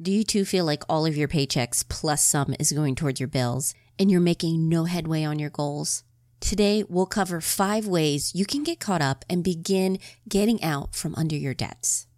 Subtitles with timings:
[0.00, 3.28] Do you too feel like all of your paychecks plus some is going towards your
[3.28, 6.02] bills and you're making no headway on your goals?
[6.40, 11.14] Today, we'll cover five ways you can get caught up and begin getting out from
[11.14, 12.08] under your debts.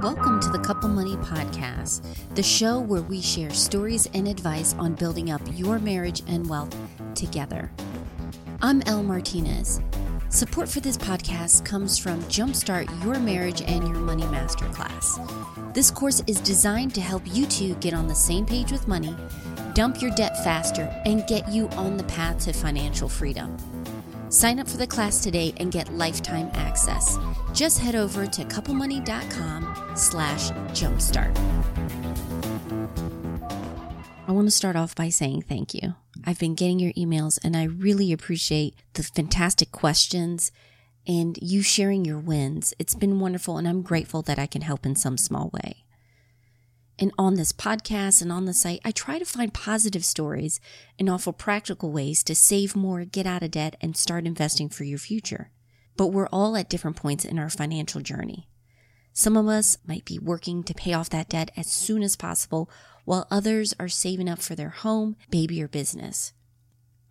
[0.00, 2.06] Welcome to the Couple Money Podcast,
[2.36, 6.76] the show where we share stories and advice on building up your marriage and wealth
[7.16, 7.72] together.
[8.64, 9.80] I'm Elle Martinez.
[10.28, 15.74] Support for this podcast comes from Jumpstart Your Marriage and Your Money Masterclass.
[15.74, 19.16] This course is designed to help you two get on the same page with money,
[19.74, 23.56] dump your debt faster, and get you on the path to financial freedom.
[24.28, 27.18] Sign up for the class today and get lifetime access.
[27.52, 31.36] Just head over to couplemoney.com slash jumpstart.
[34.28, 35.96] I want to start off by saying thank you.
[36.24, 40.52] I've been getting your emails and I really appreciate the fantastic questions
[41.06, 42.74] and you sharing your wins.
[42.78, 45.84] It's been wonderful and I'm grateful that I can help in some small way.
[46.98, 50.60] And on this podcast and on the site, I try to find positive stories
[50.98, 54.84] and offer practical ways to save more, get out of debt, and start investing for
[54.84, 55.50] your future.
[55.96, 58.48] But we're all at different points in our financial journey.
[59.12, 62.70] Some of us might be working to pay off that debt as soon as possible,
[63.04, 66.32] while others are saving up for their home, baby, or business.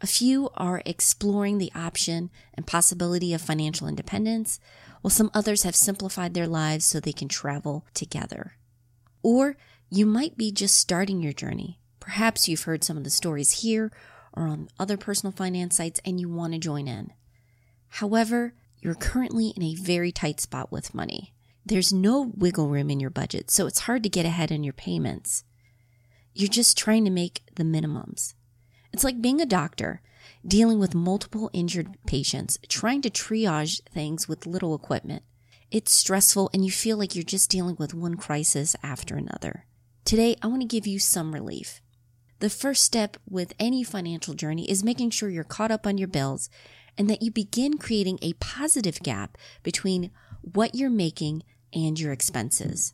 [0.02, 4.60] A few are exploring the option and possibility of financial independence,
[5.02, 8.54] while some others have simplified their lives so they can travel together.
[9.22, 9.58] Or
[9.90, 11.80] you might be just starting your journey.
[12.00, 13.92] Perhaps you've heard some of the stories here
[14.34, 17.14] or on other personal finance sites and you want to join in.
[17.90, 21.34] However, you're currently in a very tight spot with money.
[21.66, 24.73] There's no wiggle room in your budget, so it's hard to get ahead in your
[24.73, 25.44] payments.
[26.34, 28.34] You're just trying to make the minimums.
[28.92, 30.02] It's like being a doctor,
[30.45, 35.23] dealing with multiple injured patients, trying to triage things with little equipment.
[35.70, 39.66] It's stressful and you feel like you're just dealing with one crisis after another.
[40.03, 41.80] Today, I want to give you some relief.
[42.40, 46.07] The first step with any financial journey is making sure you're caught up on your
[46.07, 46.50] bills
[46.97, 51.44] and that you begin creating a positive gap between what you're making
[51.74, 52.94] and your expenses.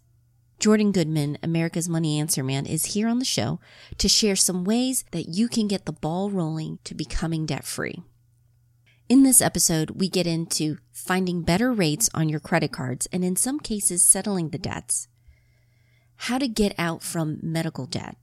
[0.59, 3.59] Jordan Goodman, America's Money Answer Man, is here on the show
[3.99, 8.01] to share some ways that you can get the ball rolling to becoming debt free.
[9.07, 13.35] In this episode, we get into finding better rates on your credit cards and in
[13.35, 15.07] some cases settling the debts,
[16.15, 18.17] how to get out from medical debt,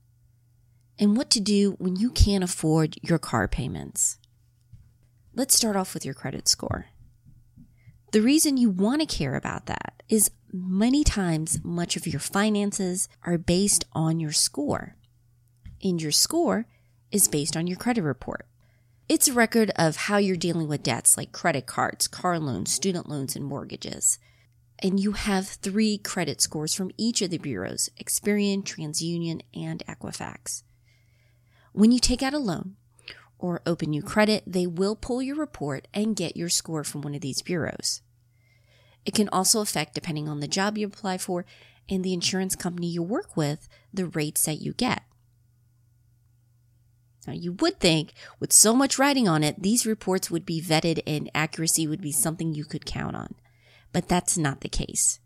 [0.99, 4.19] and what to do when you can't afford your car payments.
[5.33, 6.87] Let's start off with your credit score.
[8.11, 13.09] The reason you want to care about that is many times much of your finances
[13.23, 14.95] are based on your score.
[15.83, 16.65] And your score
[17.11, 18.47] is based on your credit report.
[19.07, 23.07] It's a record of how you're dealing with debts like credit cards, car loans, student
[23.07, 24.17] loans, and mortgages.
[24.79, 30.63] And you have three credit scores from each of the bureaus Experian, TransUnion, and Equifax.
[31.71, 32.77] When you take out a loan
[33.45, 37.13] or open new credit, they will pull your report and get your score from one
[37.13, 38.01] of these bureaus.
[39.05, 41.45] It can also affect, depending on the job you apply for
[41.87, 45.03] and the insurance company you work with, the rates that you get.
[47.27, 51.03] Now, you would think with so much writing on it, these reports would be vetted
[51.05, 53.35] and accuracy would be something you could count on.
[53.91, 55.19] But that's not the case.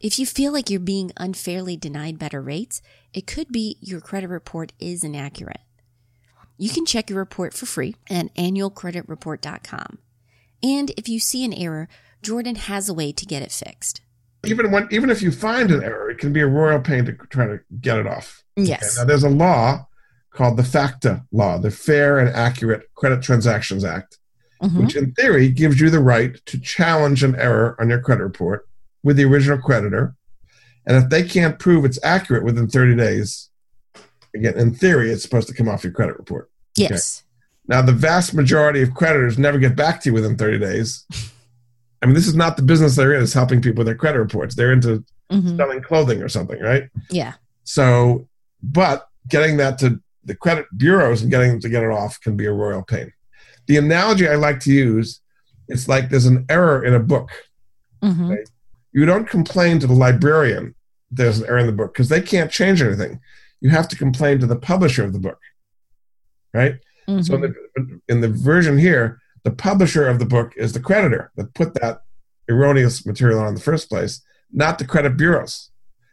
[0.00, 2.82] If you feel like you're being unfairly denied better rates,
[3.14, 5.60] it could be your credit report is inaccurate.
[6.58, 9.98] You can check your report for free at annualcreditreport.com.
[10.62, 11.88] And if you see an error,
[12.22, 14.00] Jordan has a way to get it fixed.
[14.44, 17.12] Even when even if you find an error, it can be a royal pain to
[17.30, 18.42] try to get it off.
[18.56, 18.96] Yes.
[18.96, 19.86] Okay, now there's a law
[20.30, 24.18] called the FACTA law, the Fair and Accurate Credit Transactions Act,
[24.62, 24.80] Mhm.
[24.80, 28.66] which in theory gives you the right to challenge an error on your credit report
[29.02, 30.14] with the original creditor.
[30.86, 33.48] And if they can't prove it's accurate within 30 days,
[34.34, 36.50] again, in theory, it's supposed to come off your credit report.
[36.76, 37.22] Yes.
[37.68, 41.06] Now, the vast majority of creditors never get back to you within 30 days.
[42.02, 44.18] I mean, this is not the business they're in, is helping people with their credit
[44.18, 44.54] reports.
[44.56, 45.56] They're into Mhm.
[45.56, 46.90] selling clothing or something, right?
[47.10, 47.34] Yeah.
[47.64, 48.28] So,
[48.62, 52.36] but getting that to the credit bureaus and getting them to get it off can
[52.36, 53.12] be a royal pain.
[53.66, 55.20] The analogy I like to use,
[55.68, 57.30] it's like there's an error in a book.
[58.02, 58.36] Mhm.
[58.92, 60.74] You don't complain to the librarian
[61.14, 63.20] there's an error in the book because they can't change anything.
[63.62, 65.38] You have to complain to the publisher of the book,
[66.52, 66.74] right?
[67.06, 67.96] So in the, mm-hmm.
[68.08, 72.02] in the version here, the publisher of the book is the creditor that put that
[72.48, 74.22] erroneous material on in the first place,
[74.52, 75.70] not the credit bureaus.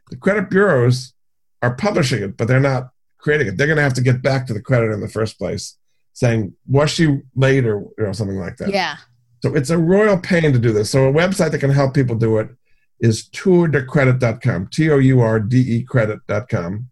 [0.10, 1.13] The credit bureaus
[1.62, 3.57] are publishing it, but they're not creating it.
[3.57, 5.78] They're going to have to get back to the creditor in the first place,
[6.13, 8.69] saying, "Was she late?" or you know something like that.
[8.69, 8.98] Yeah.
[9.42, 10.90] So it's a royal pain to do this.
[10.90, 12.50] So a website that can help people do it
[13.00, 16.90] is tourdecredit.com, T-O-U-R-D-E credit.com.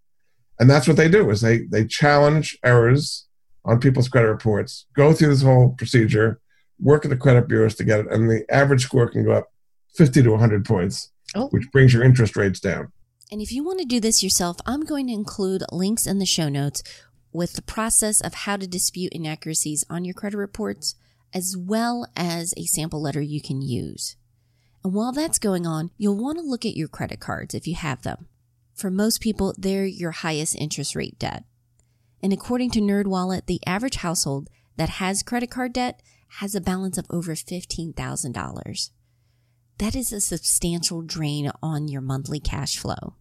[0.60, 3.28] And that's what they do is they they challenge errors
[3.66, 6.40] on people's credit reports, go through this whole procedure,
[6.80, 9.52] work at the credit bureaus to get it, and the average score can go up
[9.96, 11.48] 50 to 100 points, oh.
[11.50, 12.92] which brings your interest rates down.
[13.32, 16.26] And if you want to do this yourself, I'm going to include links in the
[16.26, 16.82] show notes
[17.34, 20.96] with the process of how to dispute inaccuracies on your credit reports,
[21.34, 24.16] as well as a sample letter you can use.
[24.84, 27.76] And while that's going on, you'll want to look at your credit cards if you
[27.76, 28.28] have them.
[28.78, 31.44] For most people, they're your highest interest rate debt.
[32.22, 36.04] And according to NerdWallet, the average household that has credit card debt
[36.40, 38.90] has a balance of over $15,000.
[39.80, 43.16] That is a substantial drain on your monthly cash flow.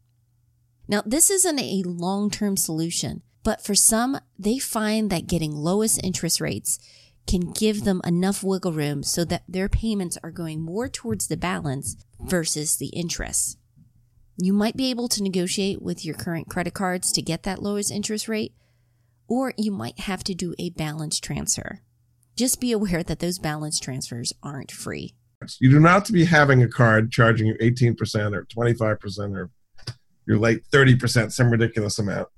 [0.88, 6.38] Now, this isn't a long-term solution, but for some, they find that getting lowest interest
[6.38, 6.78] rates
[7.26, 11.36] can give them enough wiggle room so that their payments are going more towards the
[11.36, 13.58] balance versus the interest.
[14.38, 17.90] You might be able to negotiate with your current credit cards to get that lowest
[17.90, 18.52] interest rate,
[19.26, 21.80] or you might have to do a balance transfer.
[22.36, 25.14] Just be aware that those balance transfers aren't free.
[25.58, 29.50] You do not to be having a card charging you 18% or 25% or
[30.26, 32.28] your late 30%, some ridiculous amount.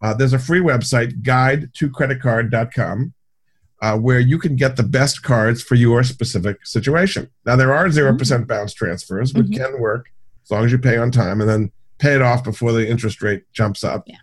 [0.00, 3.12] Uh, there's a free website, guide to creditcard.com,
[3.82, 7.28] uh, where you can get the best cards for your specific situation.
[7.44, 8.44] Now, there are 0% mm-hmm.
[8.44, 9.62] bounce transfers, which mm-hmm.
[9.62, 10.11] can work
[10.42, 13.22] as long as you pay on time and then pay it off before the interest
[13.22, 14.04] rate jumps up.
[14.06, 14.16] Yeah.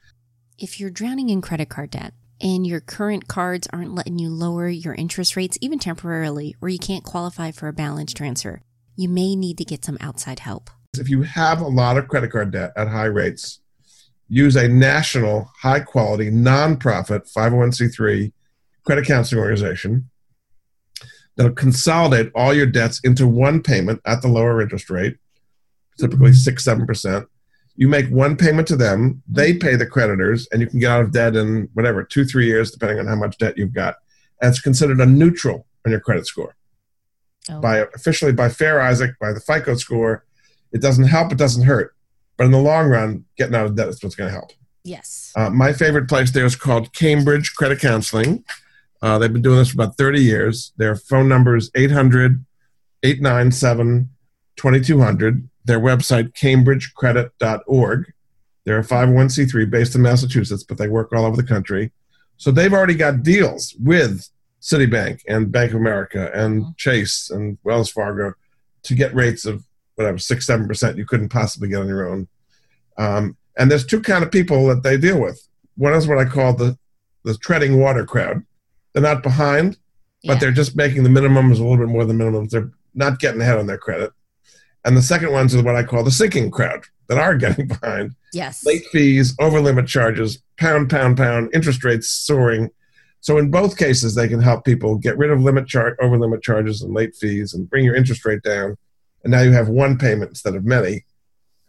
[0.58, 4.68] If you're drowning in credit card debt and your current cards aren't letting you lower
[4.68, 8.62] your interest rates even temporarily, or you can't qualify for a balance transfer,
[8.96, 10.70] you may need to get some outside help.
[10.98, 13.62] If you have a lot of credit card debt at high rates,
[14.28, 18.32] use a national, high quality, nonprofit 501c3
[18.86, 20.10] credit counseling organization
[21.36, 25.18] that'll consolidate all your debts into one payment at the lower interest rate
[26.00, 27.28] typically six, seven percent.
[27.76, 31.02] You make one payment to them, they pay the creditors, and you can get out
[31.02, 33.96] of debt in whatever, two, three years, depending on how much debt you've got.
[34.42, 36.56] And it's considered a neutral on your credit score.
[37.50, 37.62] Oh.
[37.62, 40.26] By officially by Fair Isaac, by the FICO score,
[40.72, 41.96] it doesn't help, it doesn't hurt.
[42.38, 44.52] But in the long run, getting out of debt is what's going to help.
[44.84, 45.34] Yes.
[45.36, 48.44] Uh, my favorite place there is called Cambridge Credit Counseling.
[49.02, 50.74] Uh, they've been doing this for about 30 years.
[50.78, 52.46] Their phone number is 800
[53.04, 54.10] 897
[54.60, 58.14] 2200 their website, cambridgecredit.org.
[58.66, 61.92] They're a 501c3 based in Massachusetts, but they work all over the country.
[62.38, 64.28] So they've already got deals with
[64.62, 66.72] Citibank and Bank of America and mm-hmm.
[66.78, 68.34] Chase and Wells Fargo
[68.84, 69.64] to get rates of
[69.96, 72.28] whatever six seven percent you couldn't possibly get on your own.
[72.98, 75.48] Um, and there's two kind of people that they deal with.
[75.78, 76.78] One is what I call the
[77.24, 78.44] the treading water crowd.
[78.94, 79.78] They're not behind,
[80.24, 80.40] but yeah.
[80.40, 82.50] they're just making the minimums a little bit more than minimums.
[82.50, 84.12] They're not getting ahead on their credit.
[84.90, 88.16] And the second ones are what I call the sinking crowd that are getting behind.
[88.34, 88.66] Yes.
[88.66, 92.72] Late fees, over limit charges, pound, pound, pound, interest rates soaring.
[93.20, 96.42] So in both cases, they can help people get rid of limit char- over limit
[96.42, 98.78] charges and late fees and bring your interest rate down.
[99.24, 101.06] And now you have one payment instead of many.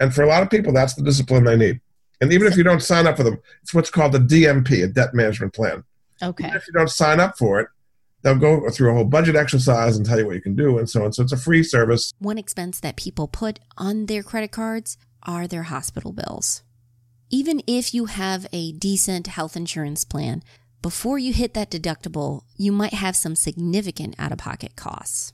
[0.01, 1.79] And for a lot of people, that's the discipline they need.
[2.23, 4.87] And even if you don't sign up for them, it's what's called a DMP, a
[4.87, 5.85] debt management plan.
[6.23, 6.45] Okay.
[6.45, 7.69] Even if you don't sign up for it,
[8.23, 10.89] they'll go through a whole budget exercise and tell you what you can do and
[10.89, 11.13] so on.
[11.13, 12.13] So it's a free service.
[12.19, 16.63] One expense that people put on their credit cards are their hospital bills.
[17.31, 20.43] Even if you have a decent health insurance plan,
[20.83, 25.33] before you hit that deductible, you might have some significant out of pocket costs.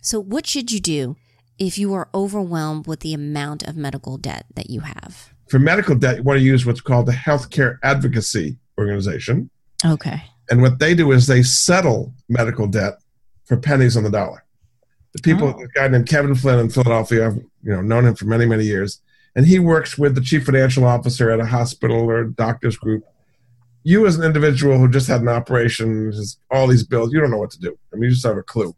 [0.00, 1.16] So, what should you do
[1.58, 5.32] if you are overwhelmed with the amount of medical debt that you have?
[5.48, 9.48] For medical debt, you want to use what's called the Healthcare Advocacy Organization.
[9.84, 10.24] Okay.
[10.50, 12.94] And what they do is they settle medical debt
[13.44, 14.44] for pennies on the dollar.
[15.12, 15.62] The people, oh.
[15.62, 18.64] a guy named Kevin Flynn in Philadelphia, I've you know known him for many many
[18.64, 19.00] years,
[19.36, 23.04] and he works with the chief financial officer at a hospital or doctor's group.
[23.84, 27.30] You, as an individual who just had an operation, has all these bills, you don't
[27.30, 27.78] know what to do.
[27.92, 28.74] I mean, you just have a clue.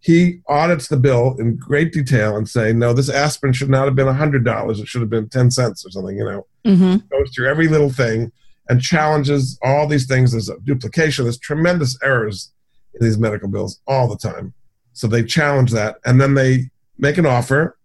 [0.00, 3.94] He audits the bill in great detail and say, no, this aspirin should not have
[3.94, 6.16] been hundred dollars; it should have been ten cents or something.
[6.16, 6.96] You know, mm-hmm.
[7.16, 8.30] goes through every little thing
[8.68, 10.32] and challenges all these things.
[10.32, 11.24] There's a duplication.
[11.24, 12.52] There's tremendous errors
[12.94, 14.54] in these medical bills all the time.
[14.92, 17.78] So they challenge that, and then they make an offer,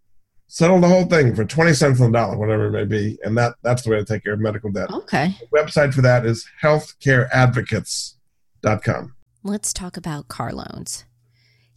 [0.48, 3.38] settle the whole thing for twenty cents on the dollar, whatever it may be, and
[3.38, 4.92] that that's the way to take care of medical debt.
[4.92, 5.36] Okay.
[5.40, 9.14] The website for that is healthcareadvocates.com.
[9.44, 11.06] Let's talk about car loans.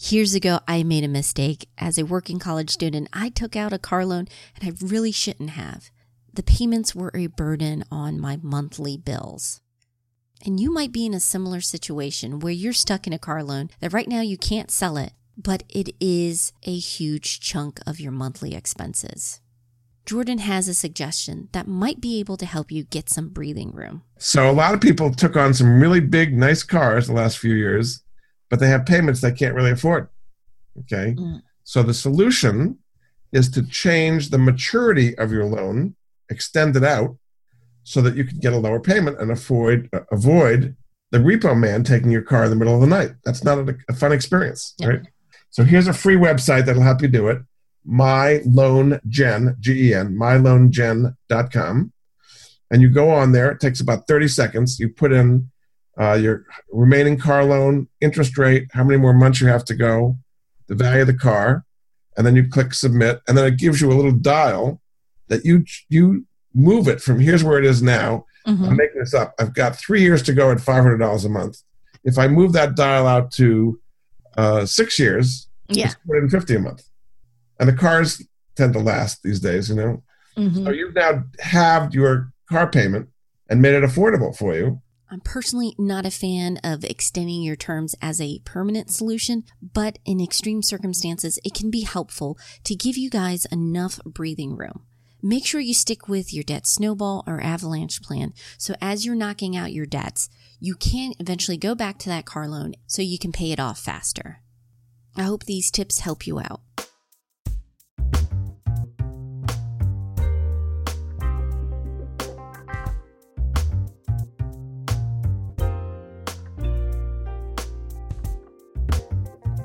[0.08, 1.68] Years ago, I made a mistake.
[1.78, 4.26] As a working college student, I took out a car loan
[4.56, 5.90] and I really shouldn't have
[6.34, 9.60] the payments were a burden on my monthly bills.
[10.44, 13.70] And you might be in a similar situation where you're stuck in a car loan
[13.80, 18.12] that right now you can't sell it, but it is a huge chunk of your
[18.12, 19.40] monthly expenses.
[20.06, 24.02] Jordan has a suggestion that might be able to help you get some breathing room.
[24.18, 27.54] So a lot of people took on some really big, nice cars the last few
[27.54, 28.02] years,
[28.48, 30.08] but they have payments they can't really afford.
[30.80, 31.14] Okay.
[31.18, 31.42] Mm.
[31.64, 32.78] So the solution
[33.32, 35.94] is to change the maturity of your loan,
[36.30, 37.16] extend it out
[37.82, 40.76] so that you can get a lower payment and avoid uh, avoid
[41.10, 43.10] the repo man taking your car in the middle of the night.
[43.24, 44.86] That's not a, a fun experience, Yeah.
[44.88, 45.00] right?
[45.50, 47.38] So here's a free website that'll help you do it.
[47.84, 49.56] My Loan Gen,
[50.70, 51.92] myloangen.com.
[52.72, 54.78] And you go on there, it takes about 30 seconds.
[54.78, 55.50] You put in
[56.00, 60.16] uh, your remaining car loan, interest rate, how many more months you have to go,
[60.68, 61.64] the value of the car,
[62.16, 64.80] and then you click submit, and then it gives you a little dial
[65.30, 68.26] that you you move it from here's where it is now.
[68.46, 68.68] Mhm.
[68.68, 69.34] I'm making this up.
[69.38, 71.62] I've got three years to go at five hundred dollars a month.
[72.04, 73.80] If I move that dial out to
[74.36, 75.86] uh, six years, Yeah.
[75.86, 76.82] it's one hundred fifty a month,
[77.58, 78.22] and the cars
[78.56, 79.68] tend to last these days.
[79.70, 80.02] You know,
[80.36, 80.64] Mhm.
[80.64, 83.08] so you've now halved your car payment
[83.48, 84.80] and made it affordable for you.
[85.12, 90.20] I'm personally not a fan of extending your terms as a permanent solution, but in
[90.20, 94.82] extreme circumstances, it can be helpful to give you guys enough breathing room.
[95.22, 99.54] Make sure you stick with your debt snowball or avalanche plan so as you're knocking
[99.54, 103.32] out your debts, you can eventually go back to that car loan so you can
[103.32, 104.40] pay it off faster.
[105.16, 106.60] I hope these tips help you out.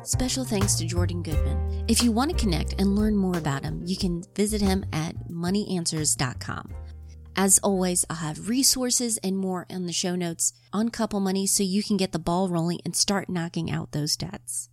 [0.06, 1.86] Special thanks to Jordan Goodman.
[1.88, 5.16] If you want to connect and learn more about him, you can visit him at
[5.46, 6.74] moneyanswers.com.
[7.36, 11.64] As always, I'll have resources and more in the show notes on Couple Money so
[11.64, 14.70] you can get the ball rolling and start knocking out those debts.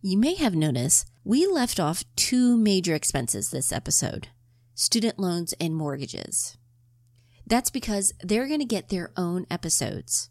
[0.00, 4.28] You may have noticed we left off two major expenses this episode
[4.74, 6.56] student loans and mortgages.
[7.46, 10.28] That's because they're going to get their own episodes.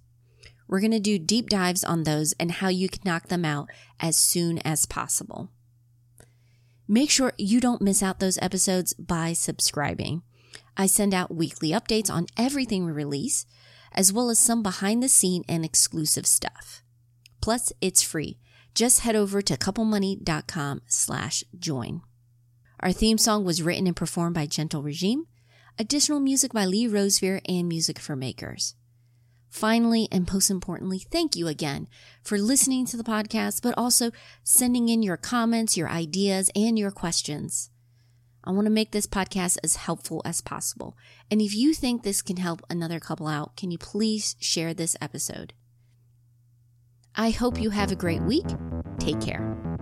[0.67, 3.69] We're going to do deep dives on those and how you can knock them out
[3.99, 5.49] as soon as possible.
[6.87, 10.21] Make sure you don't miss out those episodes by subscribing.
[10.77, 13.45] I send out weekly updates on everything we release,
[13.91, 16.83] as well as some behind the scene and exclusive stuff.
[17.41, 18.39] Plus, it's free.
[18.75, 22.01] Just head over to couplemoney.com slash join.
[22.81, 25.25] Our theme song was written and performed by Gentle Regime.
[25.79, 28.75] Additional music by Lee Rosevere and Music for Makers.
[29.55, 31.87] Finally, and most importantly, thank you again
[32.21, 34.11] for listening to the podcast, but also
[34.43, 37.69] sending in your comments, your ideas, and your questions.
[38.43, 40.97] I want to make this podcast as helpful as possible.
[41.31, 44.97] And if you think this can help another couple out, can you please share this
[44.99, 45.53] episode?
[47.15, 48.47] I hope you have a great week.
[48.99, 49.74] Take care.